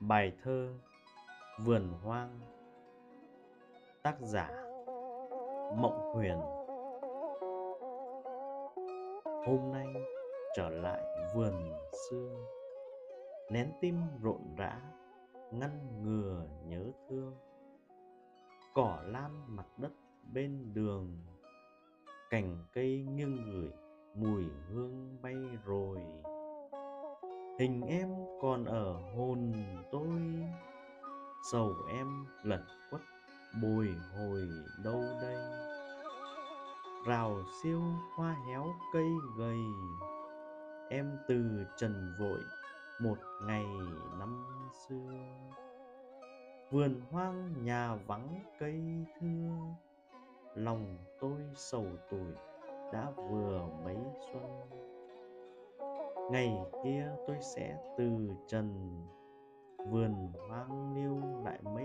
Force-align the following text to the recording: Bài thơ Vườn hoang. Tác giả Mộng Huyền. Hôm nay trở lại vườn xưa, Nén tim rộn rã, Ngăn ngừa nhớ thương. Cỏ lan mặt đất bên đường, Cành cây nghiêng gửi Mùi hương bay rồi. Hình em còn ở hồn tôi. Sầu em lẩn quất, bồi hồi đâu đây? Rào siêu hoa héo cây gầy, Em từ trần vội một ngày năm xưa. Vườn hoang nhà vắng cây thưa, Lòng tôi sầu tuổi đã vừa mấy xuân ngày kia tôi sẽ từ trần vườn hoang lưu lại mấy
Bài 0.00 0.32
thơ 0.42 0.74
Vườn 1.64 1.88
hoang. 2.02 2.40
Tác 4.02 4.20
giả 4.20 4.50
Mộng 5.76 6.12
Huyền. 6.14 6.40
Hôm 9.24 9.72
nay 9.72 9.86
trở 10.56 10.68
lại 10.68 11.02
vườn 11.34 11.72
xưa, 11.92 12.30
Nén 13.50 13.72
tim 13.80 14.00
rộn 14.22 14.54
rã, 14.58 14.80
Ngăn 15.50 16.02
ngừa 16.02 16.46
nhớ 16.66 16.84
thương. 17.08 17.34
Cỏ 18.74 18.98
lan 19.04 19.56
mặt 19.56 19.66
đất 19.78 19.92
bên 20.32 20.74
đường, 20.74 21.18
Cành 22.30 22.64
cây 22.72 23.06
nghiêng 23.10 23.52
gửi 23.52 23.70
Mùi 24.14 24.44
hương 24.68 25.22
bay 25.22 25.36
rồi. 25.64 25.98
Hình 27.60 27.82
em 27.88 28.08
còn 28.40 28.64
ở 28.64 28.92
hồn 29.16 29.52
tôi. 29.90 30.08
Sầu 31.52 31.74
em 31.88 32.26
lẩn 32.42 32.64
quất, 32.90 33.02
bồi 33.62 33.88
hồi 34.16 34.48
đâu 34.84 35.02
đây? 35.22 35.36
Rào 37.06 37.42
siêu 37.62 37.82
hoa 38.16 38.36
héo 38.48 38.66
cây 38.92 39.08
gầy, 39.38 39.58
Em 40.90 41.18
từ 41.28 41.66
trần 41.76 42.14
vội 42.20 42.40
một 43.00 43.18
ngày 43.42 43.66
năm 44.18 44.46
xưa. 44.88 45.10
Vườn 46.70 47.00
hoang 47.10 47.64
nhà 47.64 47.94
vắng 47.94 48.44
cây 48.58 48.80
thưa, 49.20 49.50
Lòng 50.54 50.98
tôi 51.20 51.40
sầu 51.54 51.86
tuổi 52.10 52.34
đã 52.92 53.10
vừa 53.16 53.68
mấy 53.84 53.98
xuân 54.32 54.89
ngày 56.30 56.58
kia 56.84 57.06
tôi 57.26 57.36
sẽ 57.40 57.78
từ 57.98 58.30
trần 58.46 58.96
vườn 59.90 60.32
hoang 60.48 60.94
lưu 60.94 61.44
lại 61.44 61.58
mấy 61.62 61.79